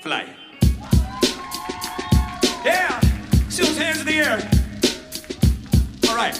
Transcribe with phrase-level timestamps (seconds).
[0.00, 0.24] fly.
[2.64, 3.00] Yeah!
[3.50, 4.38] See those hands in the air.
[6.08, 6.34] All right.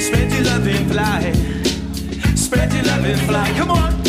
[0.00, 1.32] Spread your love and fly.
[2.34, 3.52] Spread your love and fly.
[3.56, 3.99] Come on.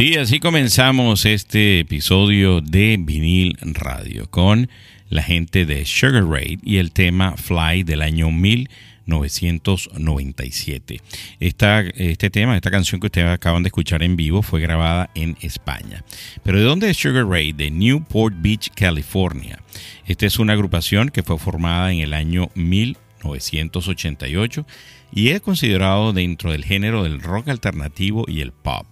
[0.00, 4.70] Sí, así comenzamos este episodio de Vinil Radio con
[5.10, 11.02] la gente de Sugar Ray y el tema Fly del año 1997.
[11.38, 15.36] Esta, este tema, esta canción que ustedes acaban de escuchar en vivo fue grabada en
[15.42, 16.02] España.
[16.44, 17.52] Pero ¿de dónde es Sugar Ray?
[17.52, 19.58] De Newport Beach, California.
[20.06, 24.66] Esta es una agrupación que fue formada en el año 1988
[25.12, 28.86] y es considerado dentro del género del rock alternativo y el pop.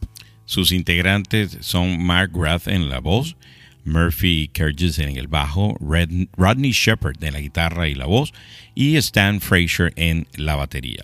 [0.49, 3.37] Sus integrantes son Mark Rath en la voz,
[3.85, 8.33] Murphy Kerges en el bajo, Rodney Shepard en la guitarra y la voz
[8.75, 11.03] y Stan Fraser en la batería.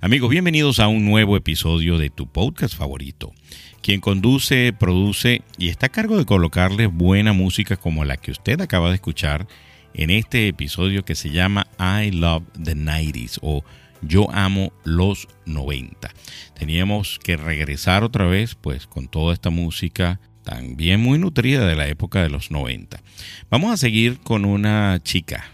[0.00, 3.32] Amigos, bienvenidos a un nuevo episodio de tu podcast favorito.
[3.80, 8.60] Quien conduce, produce y está a cargo de colocarle buena música como la que usted
[8.60, 9.46] acaba de escuchar
[9.94, 13.62] en este episodio que se llama I Love the 90s o
[14.02, 16.10] Yo amo los 90.
[16.58, 21.88] Teníamos que regresar otra vez pues con toda esta música también muy nutrida de la
[21.88, 23.02] época de los 90.
[23.50, 25.44] Vamos a seguir con una chica,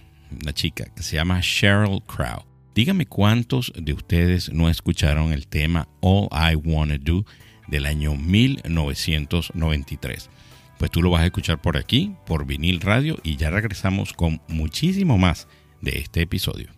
[0.42, 2.44] una chica que se llama Cheryl Crow.
[2.74, 7.24] Dígame cuántos de ustedes no escucharon el tema All I Wanna Do
[7.68, 10.28] del año 1993.
[10.78, 14.42] Pues tú lo vas a escuchar por aquí, por vinil radio, y ya regresamos con
[14.48, 15.46] muchísimo más
[15.80, 16.70] de este episodio.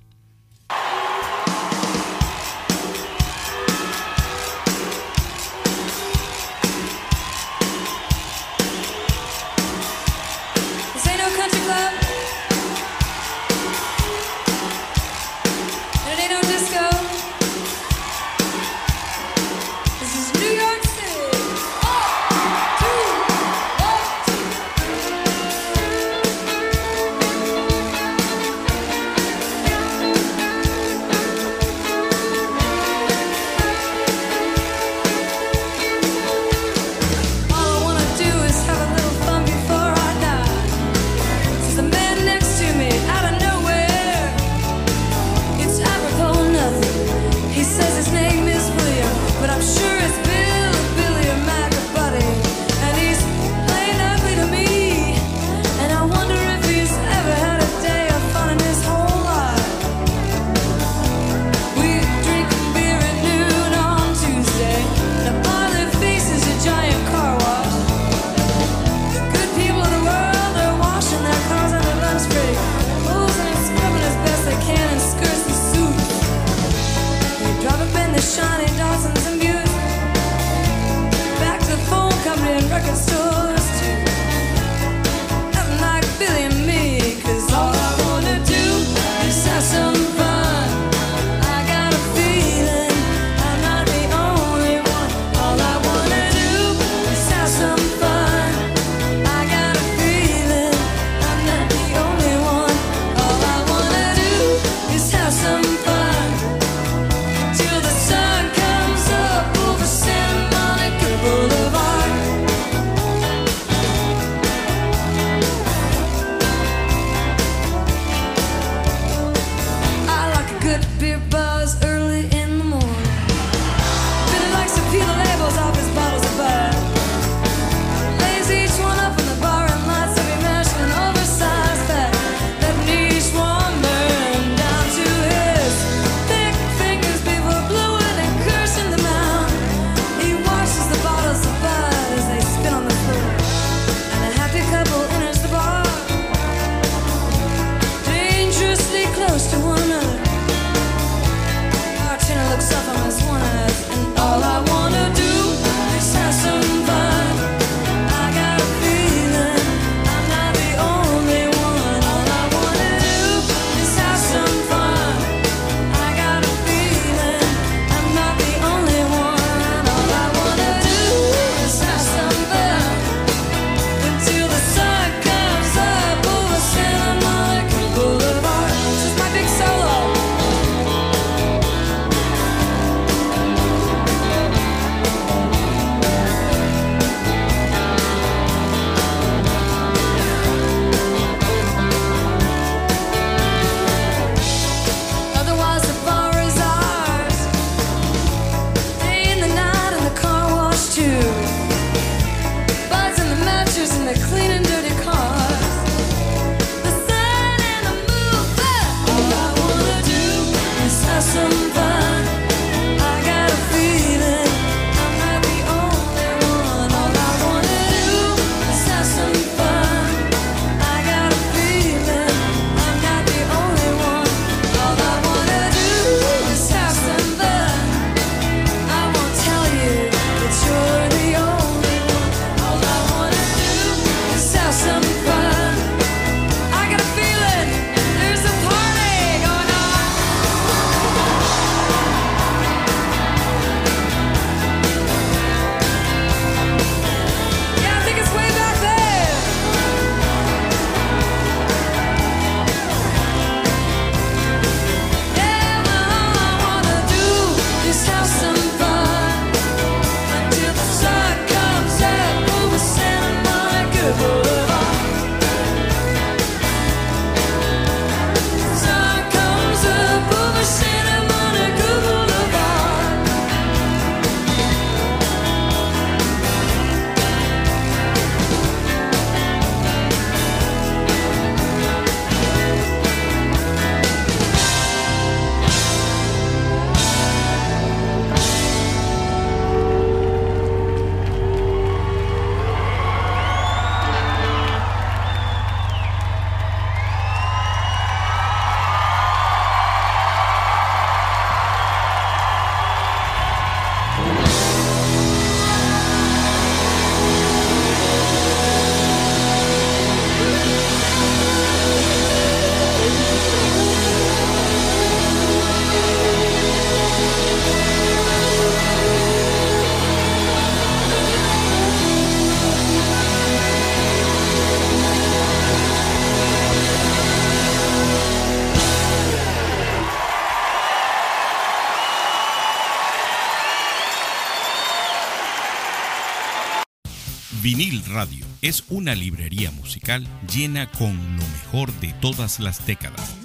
[337.78, 343.36] Vinil Radio es una librería musical llena con lo mejor de todas las décadas.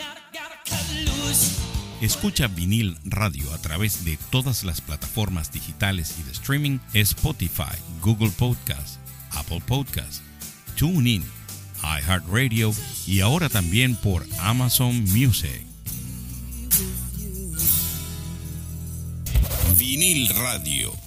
[2.01, 8.31] Escucha vinil radio a través de todas las plataformas digitales y de streaming, Spotify, Google
[8.31, 8.97] Podcast,
[9.33, 10.23] Apple Podcast,
[10.77, 11.23] TuneIn,
[11.83, 12.73] iHeartRadio
[13.05, 15.63] y ahora también por Amazon Music.
[19.77, 21.02] Vinil Radio.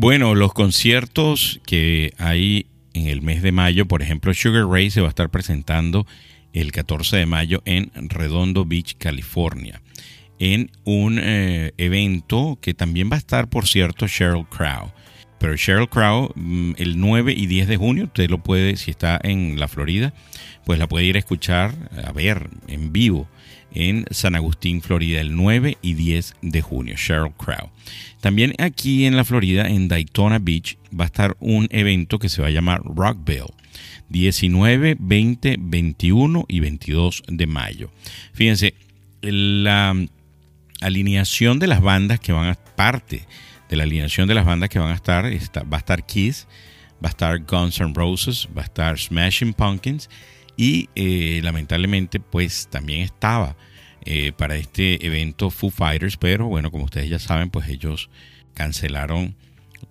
[0.00, 5.00] Bueno, los conciertos que hay en el mes de mayo, por ejemplo, Sugar Ray se
[5.00, 6.06] va a estar presentando
[6.52, 9.82] el 14 de mayo en Redondo Beach, California,
[10.38, 14.92] en un eh, evento que también va a estar, por cierto, Sheryl Crow.
[15.40, 19.18] Pero Sheryl Crow, mm, el 9 y 10 de junio, usted lo puede, si está
[19.20, 20.14] en la Florida,
[20.64, 21.74] pues la puede ir a escuchar,
[22.04, 23.28] a ver en vivo
[23.74, 27.70] en San Agustín, Florida, el 9 y 10 de junio, Sheryl Crow.
[28.20, 32.42] También aquí en la Florida, en Daytona Beach, va a estar un evento que se
[32.42, 33.52] va a llamar Rockville.
[34.08, 37.90] 19, 20, 21 y 22 de mayo.
[38.32, 38.74] Fíjense,
[39.20, 39.94] la
[40.80, 43.26] alineación de las bandas que van a parte
[43.68, 46.46] de la alineación de las bandas que van a estar, va a estar Kiss,
[47.04, 50.08] va a estar Guns N' Roses, va a estar Smashing Pumpkins
[50.58, 53.56] y eh, lamentablemente pues también estaba
[54.04, 58.10] eh, para este evento Foo Fighters, pero bueno, como ustedes ya saben, pues ellos
[58.54, 59.36] cancelaron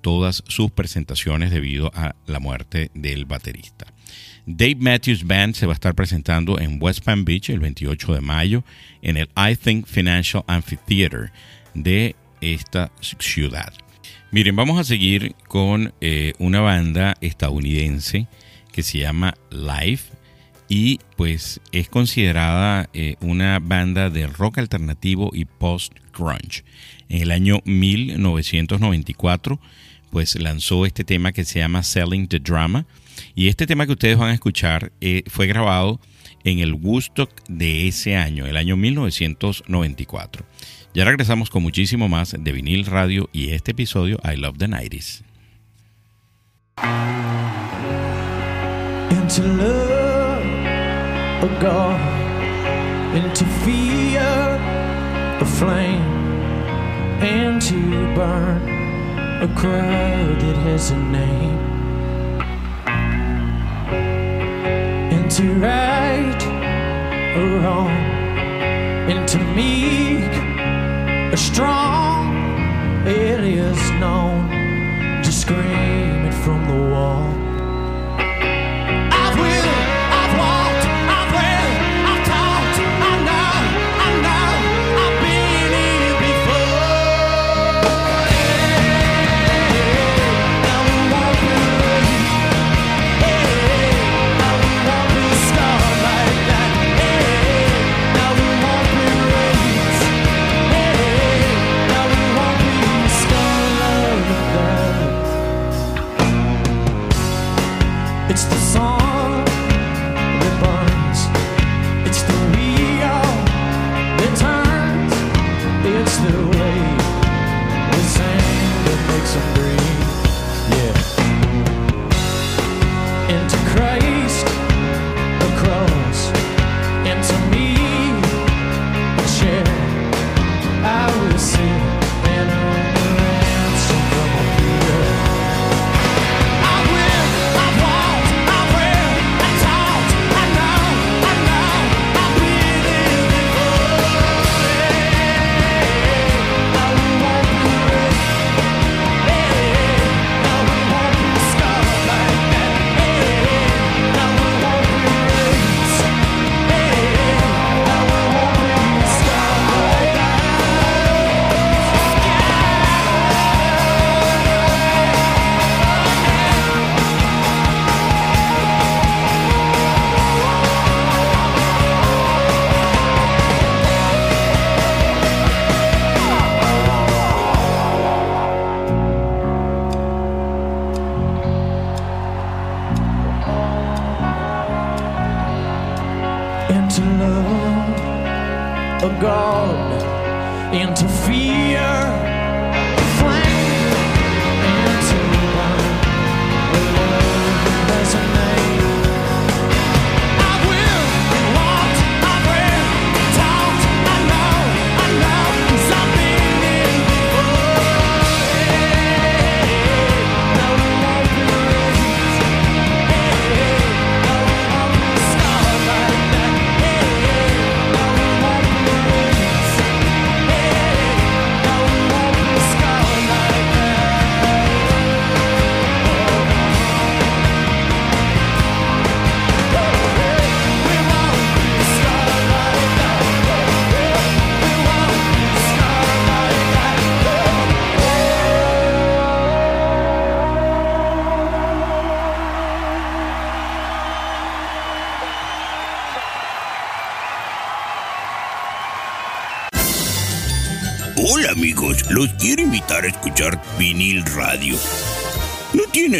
[0.02, 3.88] todas sus presentaciones debido a la muerte del baterista.
[4.46, 8.22] Dave Matthews Band se va a estar presentando en West Palm Beach el 28 de
[8.22, 8.64] mayo
[9.02, 11.32] en el I Think Financial Amphitheater
[11.74, 13.74] de esta ciudad.
[14.32, 18.28] Miren, vamos a seguir con eh, una banda estadounidense
[18.74, 20.18] que se llama Live
[20.70, 26.64] y pues es considerada eh, una banda de rock alternativo y post-grunge.
[27.10, 29.60] En el año 1994
[30.10, 32.86] pues lanzó este tema que se llama Selling the Drama
[33.36, 36.00] y este tema que ustedes van a escuchar eh, fue grabado
[36.44, 40.46] en el Woodstock de ese año, el año 1994.
[40.94, 45.24] Ya regresamos con muchísimo más de vinil radio y este episodio I Love the 90s.
[51.40, 54.22] A God, into fear
[55.40, 56.02] a flame,
[57.22, 58.68] and to burn
[59.44, 61.60] a crowd that has a name,
[65.12, 66.44] into right
[67.36, 67.92] a wrong,
[69.08, 70.34] into meek
[71.32, 72.36] a strong.
[73.06, 74.50] It is known
[75.24, 77.47] to scream it from the wall.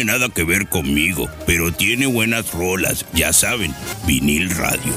[0.08, 3.74] Nada que ver conmigo, pero tiene buenas rolas, ya saben,
[4.06, 4.94] vinil radio.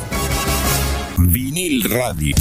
[1.18, 2.34] Vinil radio.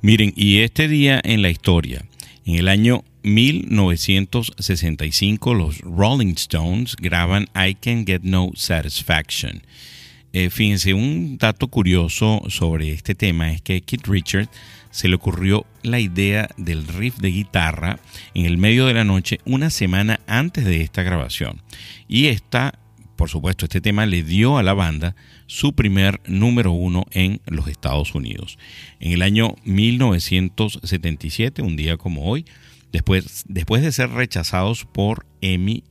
[0.00, 2.06] Miren, y este día en la historia,
[2.46, 9.60] en el año 1965, los Rolling Stones graban I Can Get No Satisfaction.
[10.32, 14.50] Eh, fíjense, un dato curioso sobre este tema es que Keith Richards
[14.90, 17.98] se le ocurrió la idea del riff de guitarra
[18.34, 21.62] en el medio de la noche una semana antes de esta grabación.
[22.06, 22.78] Y esta,
[23.16, 25.16] por supuesto, este tema le dio a la banda
[25.46, 28.56] su primer número uno en los Estados Unidos.
[29.00, 32.44] En el año 1977, un día como hoy,
[32.92, 35.82] después, después de ser rechazados por EMI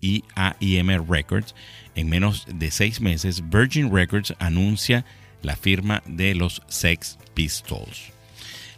[0.00, 1.54] y AIM Records,
[2.00, 5.04] en menos de seis meses, Virgin Records anuncia
[5.42, 8.12] la firma de los Sex Pistols.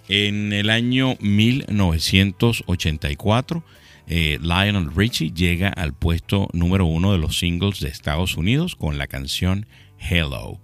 [0.09, 3.63] En el año 1984,
[4.09, 8.99] eh, Lionel Richie llega al puesto número uno de los singles de Estados Unidos con
[8.99, 9.67] la canción
[9.99, 10.59] Hello.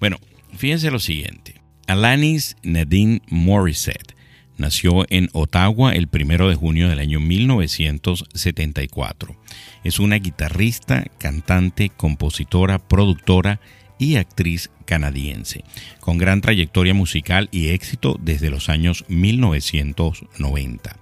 [0.00, 0.16] Bueno,
[0.56, 1.60] fíjense lo siguiente.
[1.86, 4.16] Alanis Nadine Morissette
[4.60, 9.34] nació en Ottawa el primero de junio del año 1974.
[9.82, 13.60] Es una guitarrista, cantante, compositora, productora
[13.98, 15.64] y actriz canadiense,
[16.00, 20.96] con gran trayectoria musical y éxito desde los años 1990.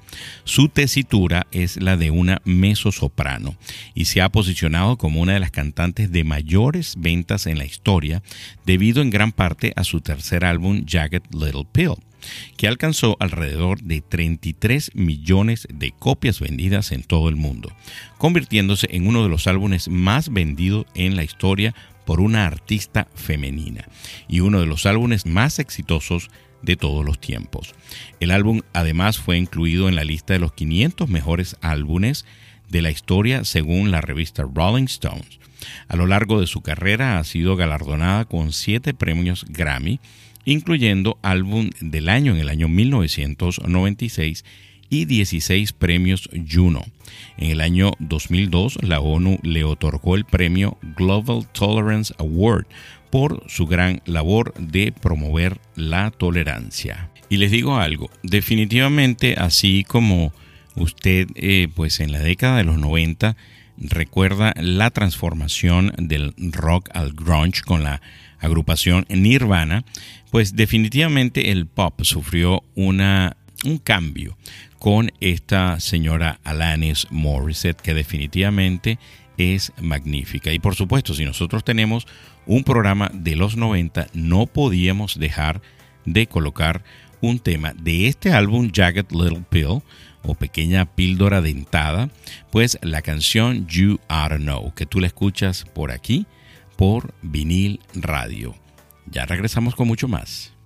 [0.45, 3.57] Su tesitura es la de una mezzosoprano
[3.95, 8.23] y se ha posicionado como una de las cantantes de mayores ventas en la historia
[8.67, 11.95] debido en gran parte a su tercer álbum Jagged Little Pill
[12.57, 17.73] que alcanzó alrededor de 33 millones de copias vendidas en todo el mundo,
[18.19, 23.87] convirtiéndose en uno de los álbumes más vendidos en la historia por una artista femenina
[24.29, 26.31] y uno de los álbumes más exitosos
[26.63, 27.75] de todos los tiempos.
[28.21, 32.25] El álbum además fue incluido en la lista de los 500 mejores álbumes
[32.69, 35.39] de la historia según la revista Rolling Stones.
[35.89, 40.01] A lo largo de su carrera ha sido galardonada con siete premios Grammy,
[40.45, 44.45] incluyendo álbum del año en el año 1996
[44.91, 46.85] y 16 premios Juno.
[47.37, 52.67] En el año 2002, la ONU le otorgó el premio Global Tolerance Award
[53.11, 57.11] por su gran labor de promover la tolerancia.
[57.29, 60.33] Y les digo algo, definitivamente así como
[60.75, 63.37] usted eh, pues en la década de los 90
[63.77, 68.01] recuerda la transformación del rock al grunge con la
[68.41, 69.85] agrupación Nirvana,
[70.31, 74.37] pues definitivamente el pop sufrió una, un cambio
[74.79, 78.99] con esta señora Alanis Morissette, que definitivamente
[79.37, 80.53] es magnífica.
[80.53, 82.07] Y por supuesto, si nosotros tenemos
[82.47, 85.61] un programa de los 90, no podíamos dejar
[86.05, 86.83] de colocar
[87.21, 89.83] un tema de este álbum Jagged Little Pill
[90.23, 92.11] o Pequeña Píldora Dentada,
[92.51, 96.27] pues la canción You to Know, que tú la escuchas por aquí,
[96.77, 98.55] por vinil radio.
[99.11, 100.58] Ya regresamos con mucho más.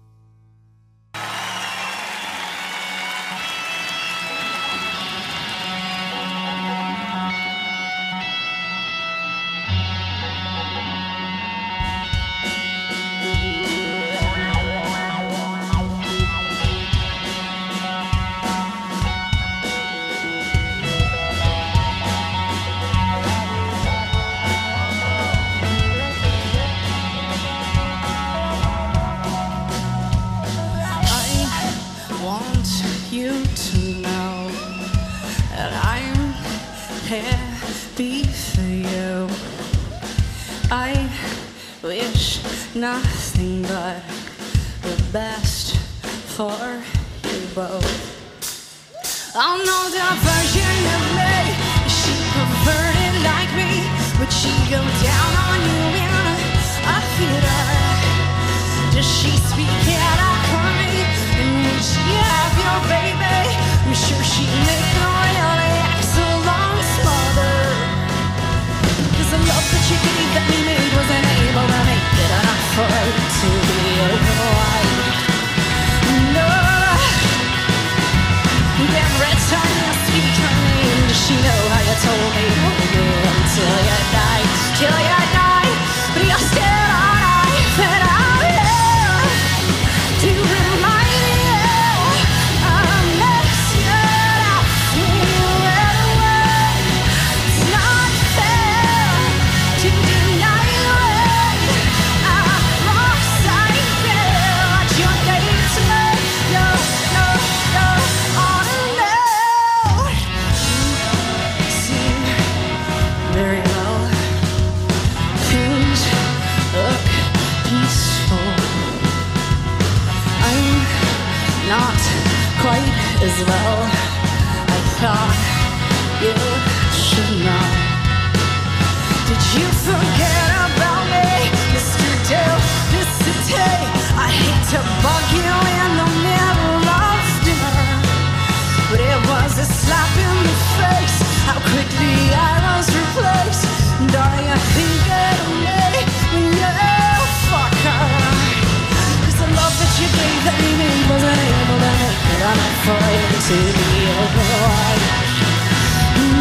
[153.49, 153.91] To be
[154.23, 155.07] overwhelmed.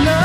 [0.05, 0.21] No.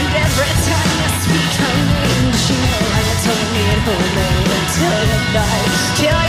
[0.00, 4.16] And every time you speak her name, she know how you told me at home
[4.58, 6.19] until you died.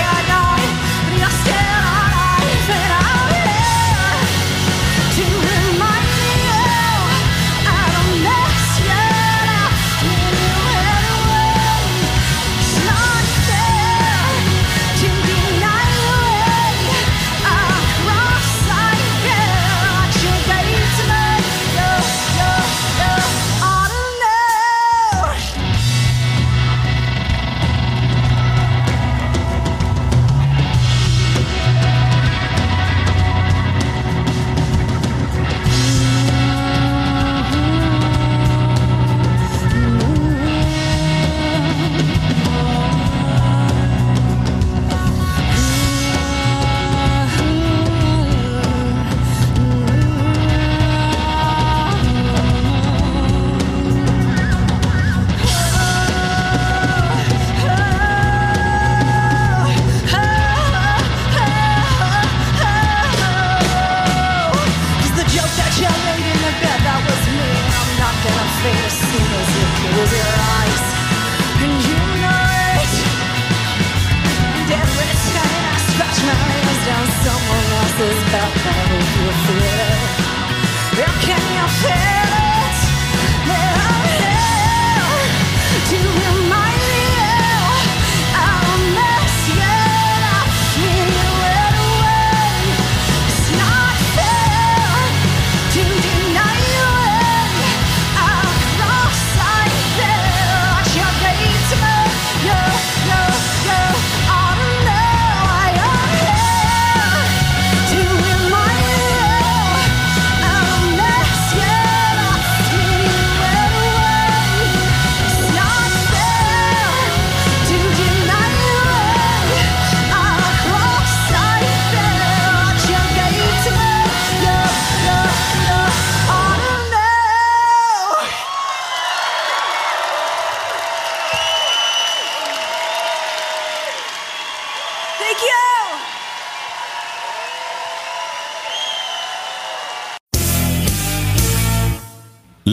[81.81, 82.20] Can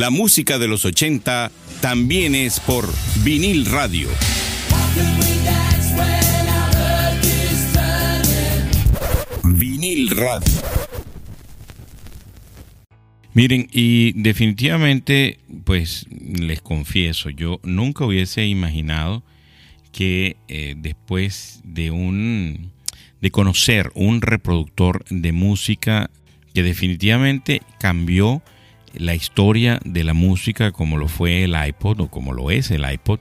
[0.08, 2.88] La música de los 80 también es por
[3.22, 4.08] vinil radio.
[9.44, 10.46] Vinil radio.
[13.34, 19.22] Miren, y definitivamente, pues les confieso, yo nunca hubiese imaginado
[19.92, 22.72] que eh, después de un
[23.20, 26.08] de conocer un reproductor de música
[26.54, 28.42] que definitivamente cambió
[28.94, 32.90] la historia de la música como lo fue el iPod o como lo es el
[32.90, 33.20] iPod,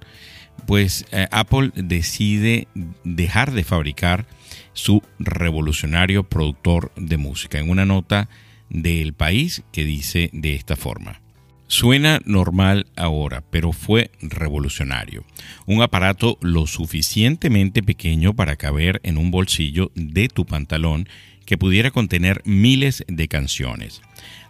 [0.65, 2.67] pues eh, Apple decide
[3.03, 4.25] dejar de fabricar
[4.73, 8.29] su revolucionario productor de música en una nota
[8.69, 11.21] del país que dice de esta forma.
[11.69, 15.25] Suena normal ahora, pero fue revolucionario.
[15.65, 21.09] Un aparato lo suficientemente pequeño para caber en un bolsillo de tu pantalón
[21.45, 24.01] que pudiera contener miles de canciones.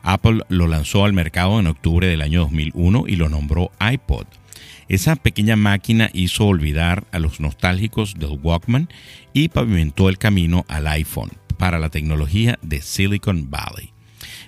[0.08, 4.26] Apple lo lanzó al mercado en octubre del año 2001 y lo nombró iPod.
[4.88, 8.88] Esa pequeña máquina hizo olvidar a los nostálgicos del Walkman
[9.34, 13.92] y pavimentó el camino al iPhone para la tecnología de Silicon Valley.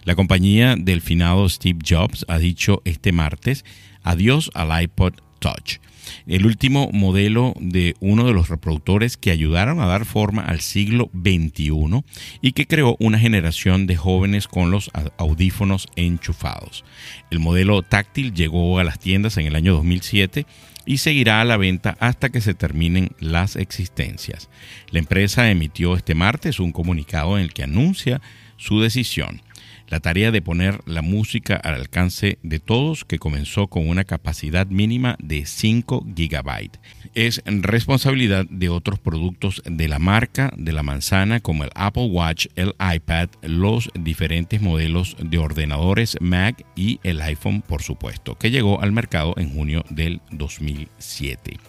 [0.05, 3.65] La compañía del finado Steve Jobs ha dicho este martes
[4.01, 5.79] adiós al iPod Touch,
[6.27, 11.09] el último modelo de uno de los reproductores que ayudaron a dar forma al siglo
[11.13, 12.03] XXI
[12.41, 16.83] y que creó una generación de jóvenes con los audífonos enchufados.
[17.31, 20.45] El modelo táctil llegó a las tiendas en el año 2007
[20.85, 24.49] y seguirá a la venta hasta que se terminen las existencias.
[24.89, 28.21] La empresa emitió este martes un comunicado en el que anuncia
[28.57, 29.41] su decisión
[29.89, 34.67] la tarea de poner la música al alcance de todos que comenzó con una capacidad
[34.67, 36.69] mínima de 5 GB.
[37.15, 42.47] es responsabilidad de otros productos de la marca de la manzana como el Apple Watch,
[42.55, 48.81] el iPad, los diferentes modelos de ordenadores Mac y el iPhone, por supuesto, que llegó
[48.81, 51.68] al mercado en junio del 2007.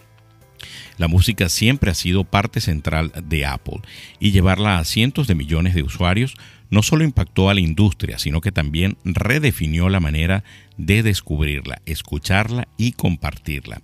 [1.01, 3.79] La música siempre ha sido parte central de Apple
[4.19, 6.35] y llevarla a cientos de millones de usuarios
[6.69, 10.43] no solo impactó a la industria, sino que también redefinió la manera
[10.77, 13.81] de descubrirla, escucharla y compartirla.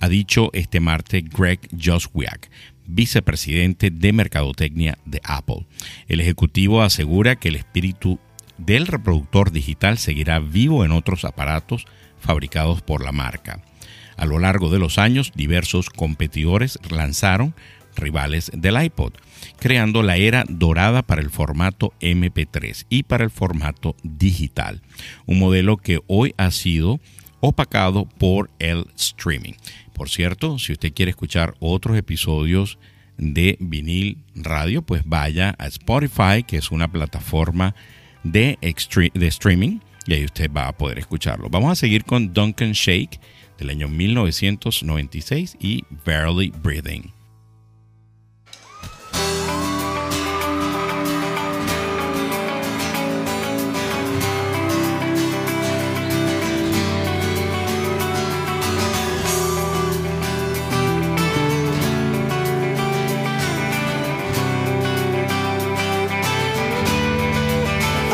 [0.00, 2.48] Ha dicho este martes Greg Joswiak,
[2.86, 5.66] vicepresidente de Mercadotecnia de Apple.
[6.08, 8.18] El ejecutivo asegura que el espíritu
[8.56, 11.84] del reproductor digital seguirá vivo en otros aparatos
[12.18, 13.60] fabricados por la marca.
[14.16, 17.54] A lo largo de los años, diversos competidores lanzaron
[17.96, 19.12] rivales del iPod,
[19.58, 24.82] creando la era dorada para el formato MP3 y para el formato digital,
[25.26, 27.00] un modelo que hoy ha sido
[27.40, 29.52] opacado por el streaming.
[29.92, 32.78] Por cierto, si usted quiere escuchar otros episodios
[33.16, 37.74] de vinil radio, pues vaya a Spotify, que es una plataforma
[38.24, 41.48] de, de streaming, y ahí usted va a poder escucharlo.
[41.48, 43.20] Vamos a seguir con Duncan Shake
[43.58, 47.12] del año 1996 y Barely Breathing.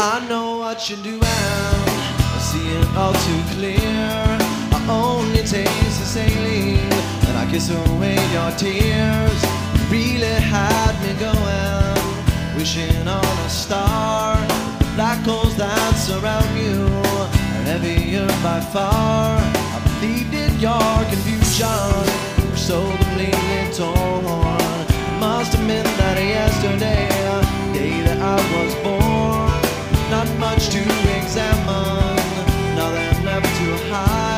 [0.03, 4.38] I know what you do and I see it all too clear.
[4.72, 4.81] I
[5.50, 6.92] taste the saline
[7.26, 9.40] and I kiss away your tears.
[9.90, 14.36] Really had me going, wishing on a star.
[14.78, 16.86] The black holes that surround you
[17.18, 17.28] are
[17.66, 19.38] heavier by far.
[19.74, 22.06] I believed in your confusion,
[22.38, 24.86] you were so completely torn.
[25.18, 27.08] Must have been that yesterday,
[27.74, 29.30] day that I was born
[30.14, 30.82] not much to
[31.18, 32.16] examine,
[32.78, 34.29] nothing left to hide.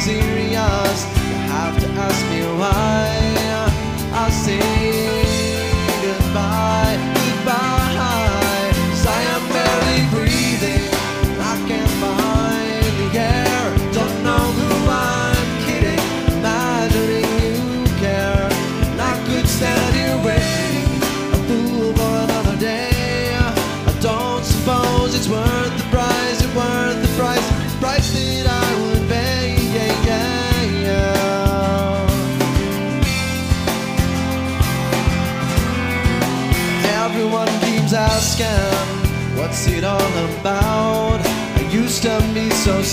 [0.00, 1.04] Serious.
[1.28, 3.19] You have to ask me why.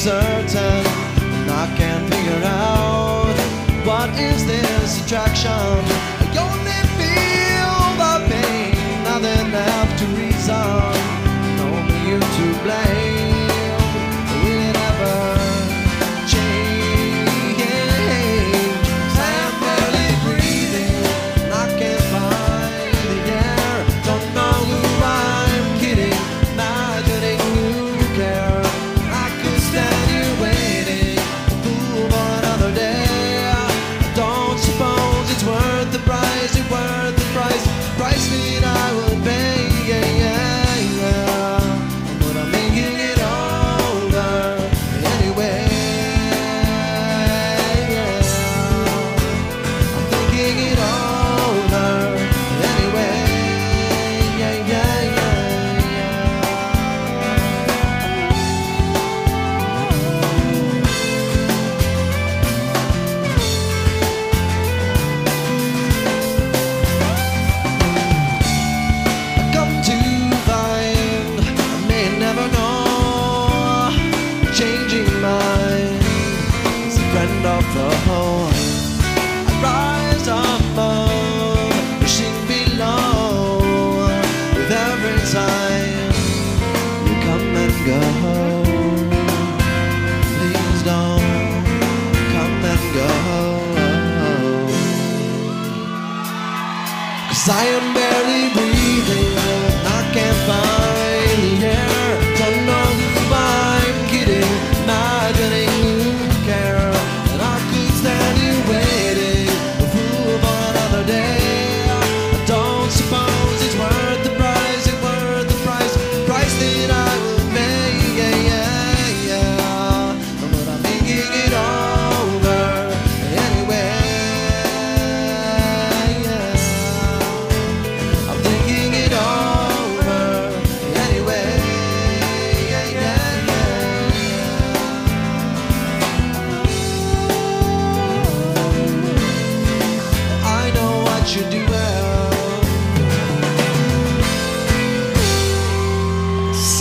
[0.08, 0.67] Certain,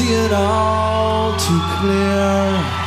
[0.09, 2.87] it all too clear.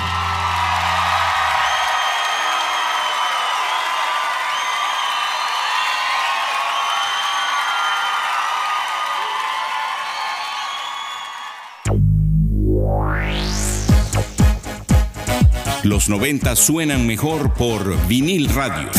[15.83, 18.89] Los 90 suenan mejor por vinil radio.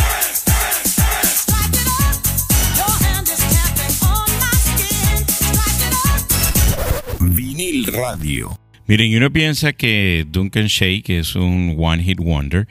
[7.90, 8.58] Radio.
[8.86, 12.66] Miren, uno piensa que Duncan Shake es un one hit wonder,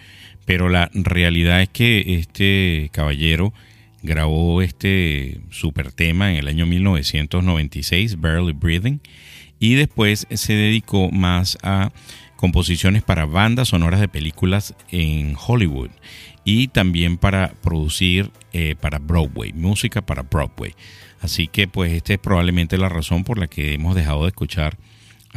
[0.46, 3.54] pero la realidad es que este caballero
[4.02, 9.02] grabó este super tema en el año 1996, Barely Breathing,
[9.60, 11.92] y después se dedicó más a
[12.36, 15.90] composiciones para bandas sonoras de películas en Hollywood
[16.46, 20.74] y también para producir eh, para Broadway, música para Broadway.
[21.22, 24.78] Así que pues esta es probablemente la razón por la que hemos dejado de escuchar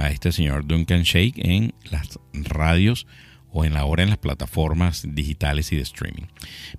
[0.02, 3.06] a este señor Duncan Shake en las radios
[3.52, 6.24] o en la hora en las plataformas digitales y de streaming.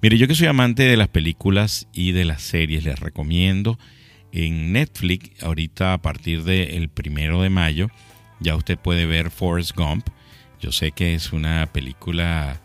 [0.01, 3.77] Mire, yo que soy amante de las películas y de las series, les recomiendo
[4.31, 7.89] en Netflix, ahorita a partir del primero de mayo,
[8.39, 10.07] ya usted puede ver Forrest Gump.
[10.59, 12.59] Yo sé que es una película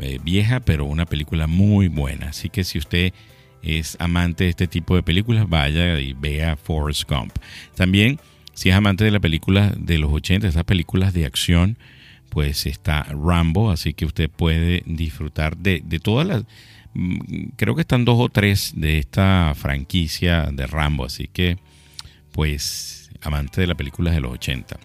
[0.00, 2.28] eh, vieja, pero una película muy buena.
[2.28, 3.14] Así que si usted
[3.62, 7.32] es amante de este tipo de películas, vaya y vea Forrest Gump.
[7.74, 8.20] También,
[8.58, 11.78] si es amante de la película de los 80, esas películas de acción,
[12.28, 16.42] pues está Rambo, así que usted puede disfrutar de, de todas las...
[16.92, 21.56] mm, Creo que están dos o tres de esta franquicia de Rambo, así que
[22.32, 24.76] pues amante de las películas de los 80.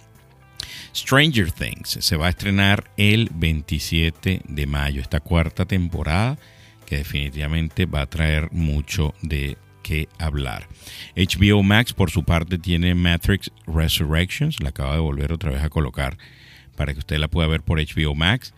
[0.96, 6.38] Stranger Things se va a estrenar el 27 de mayo, esta cuarta temporada
[6.86, 10.68] que definitivamente va a traer mucho de qué hablar.
[11.16, 15.70] HBO Max por su parte tiene Matrix Resurrections, la acaba de volver otra vez a
[15.70, 16.18] colocar
[16.76, 18.54] para que usted la pueda ver por HBO Max.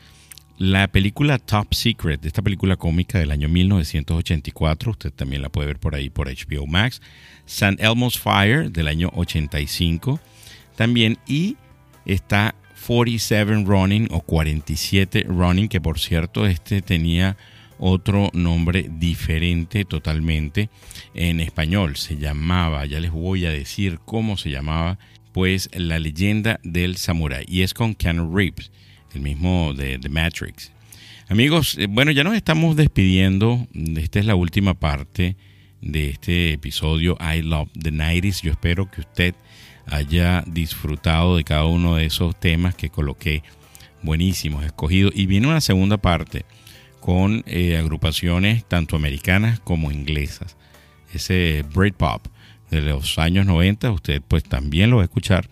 [0.58, 5.80] La película Top Secret, esta película cómica del año 1984, usted también la puede ver
[5.80, 7.02] por ahí por HBO Max.
[7.46, 10.22] San Elmo's Fire del año 85
[10.78, 11.58] también y
[12.06, 12.56] está
[12.86, 17.36] 47 Running o 47 Running, que por cierto este tenía
[17.78, 20.70] otro nombre diferente totalmente
[21.14, 21.96] en español.
[21.96, 24.98] Se llamaba, ya les voy a decir cómo se llamaba,
[25.34, 27.46] pues La leyenda del samurái.
[27.48, 28.72] Y es con Keanu Reeves,
[29.14, 30.72] el mismo de The Matrix.
[31.28, 33.68] Amigos, eh, bueno, ya nos estamos despidiendo.
[33.98, 35.36] Esta es la última parte
[35.82, 38.42] de este episodio I Love the 90s.
[38.44, 39.36] Yo espero que usted
[39.88, 43.44] haya disfrutado de cada uno de esos temas que coloqué
[44.04, 45.14] buenísimos, escogidos.
[45.16, 46.46] Y viene una segunda parte
[47.06, 50.58] con eh, agrupaciones tanto americanas como inglesas.
[51.14, 52.26] Ese Britpop
[52.72, 55.48] de los años 90, usted pues también lo va a escuchar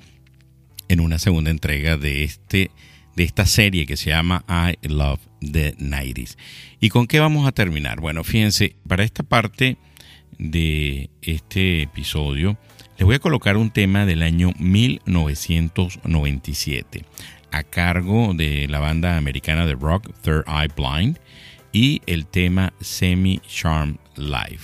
[0.88, 2.72] en una segunda entrega de este
[3.16, 6.38] de esta serie que se llama I Love the 90s.
[6.80, 8.02] ¿Y con qué vamos a terminar?
[8.02, 9.78] Bueno, fíjense, para esta parte
[10.40, 12.58] de este episodio
[12.98, 17.06] les voy a colocar un tema del año 1997
[17.54, 21.20] a cargo de la banda americana de rock Third Eye Blind
[21.72, 24.60] y el tema Semi Charm Live.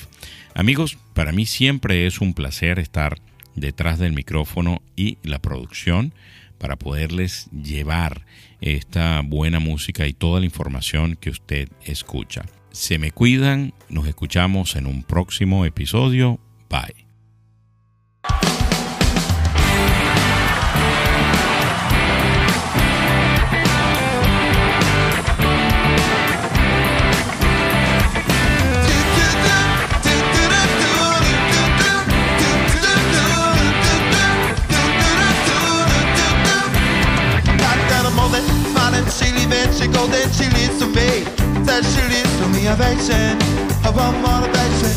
[0.56, 3.18] Amigos, para mí siempre es un placer estar
[3.56, 6.14] detrás del micrófono y la producción
[6.58, 8.26] para poderles llevar
[8.60, 12.44] esta buena música y toda la información que usted escucha.
[12.72, 16.40] Se me cuidan, nos escuchamos en un próximo episodio.
[16.70, 17.09] Bye.
[39.94, 41.26] She then she leads to me.
[41.66, 43.38] Says she leads to me ovation,
[43.86, 44.96] of a motivation.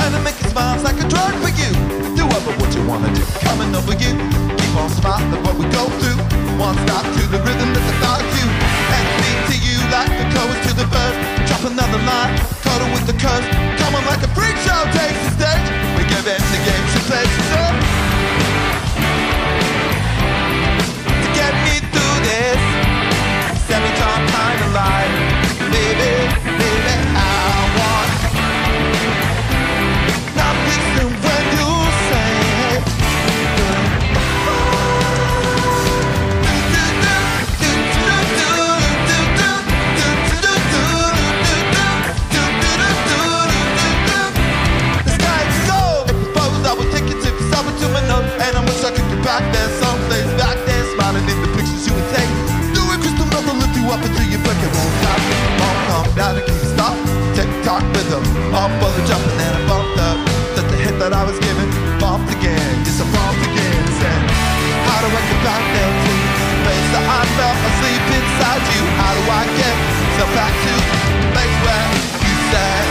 [0.00, 1.70] And it makes it smiles like a drug for you.
[2.16, 4.12] Do ever what you wanna do, coming over you.
[4.56, 6.20] Keep on smiling what we go through.
[6.58, 8.46] One stop to the rhythm that's a thought of you.
[8.94, 11.16] And speak to you like the chorus to the verse.
[11.48, 13.46] Drop another line, cuddle with the curse.
[13.80, 15.66] Come on like a freak show takes the stage.
[15.96, 17.69] We give in the game she plays,
[54.62, 55.20] it won't stop.
[55.60, 56.96] Mom calm down and keep stop.
[57.36, 60.18] Tick tock rhythm, all full the jump, and then I bumped up.
[60.56, 61.68] That the hit that I was given
[62.02, 63.80] bumped again, yes I bumped again.
[64.00, 64.22] Said,
[64.84, 66.32] how do I get back there, please?
[66.64, 68.82] Place that I fell asleep inside you.
[69.00, 69.76] How do I get
[70.20, 71.86] myself back to the place where
[72.20, 72.86] you said?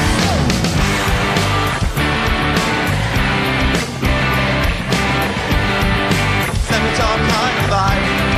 [6.65, 8.28] Send me time, kind of life.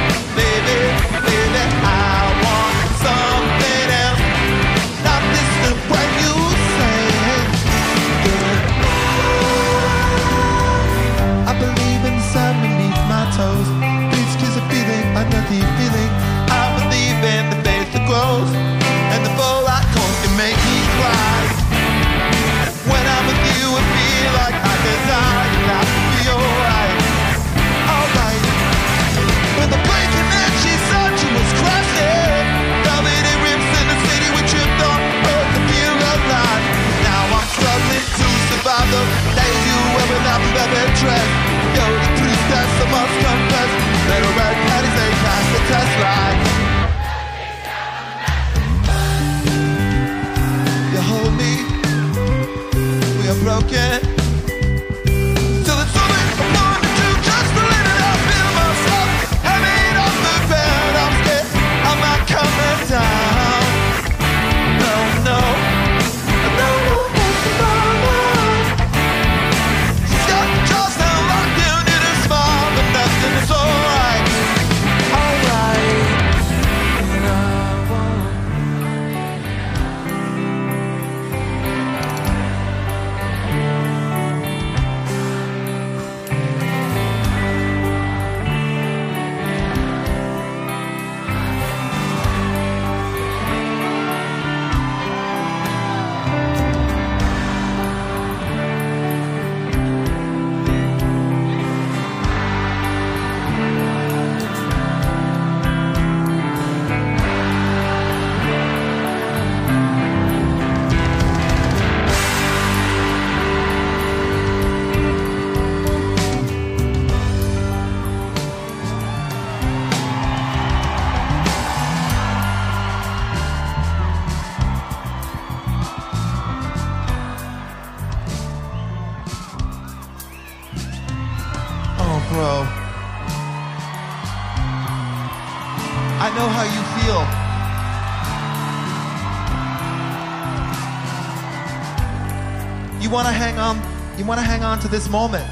[144.32, 145.46] Want to hang on to this moment.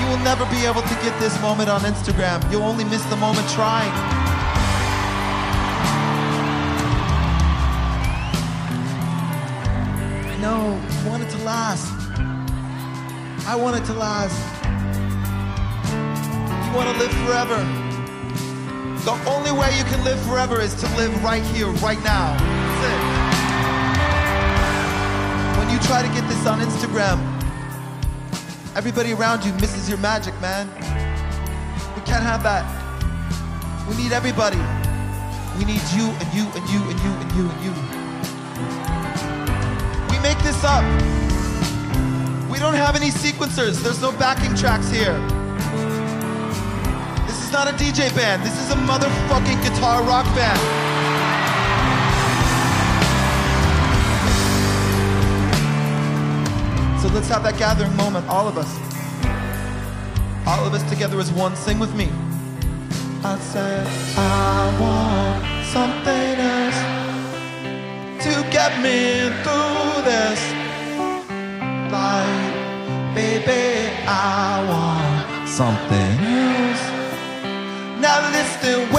[0.00, 2.38] You will never be able to get this moment on Instagram.
[2.52, 3.90] You'll only miss the moment trying.
[10.28, 11.88] I know, you want it to last.
[13.48, 14.36] I want it to last.
[16.66, 17.56] You want to live forever.
[19.06, 22.36] The only way you can live forever is to live right here, right now.
[22.36, 23.19] That's it.
[25.70, 27.18] You try to get this on Instagram,
[28.74, 30.68] everybody around you misses your magic, man.
[31.94, 32.66] We can't have that.
[33.88, 34.58] We need everybody.
[35.58, 37.72] We need you and you and you and you and you and you.
[40.10, 40.84] We make this up.
[42.50, 43.80] We don't have any sequencers.
[43.82, 45.18] There's no backing tracks here.
[47.26, 48.42] This is not a DJ band.
[48.42, 50.89] This is a motherfucking guitar rock band.
[57.00, 58.68] So let's have that gathering moment, all of us.
[60.46, 61.56] All of us together as one.
[61.56, 62.10] Sing with me.
[63.24, 63.86] I said,
[64.18, 66.80] I want something else
[68.24, 70.40] to get me through this
[71.90, 76.82] like, baby, I want something else.
[77.98, 78.92] Now listen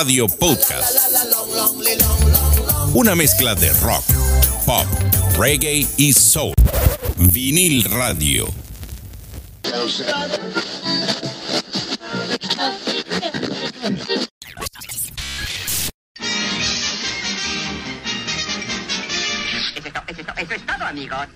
[0.00, 0.96] Radio Podcast.
[2.94, 4.02] Una mezcla de rock,
[4.64, 4.86] pop,
[5.38, 6.54] reggae y soul.
[7.18, 8.48] Vinil Radio.
[20.38, 21.26] Eso es todo, amigos.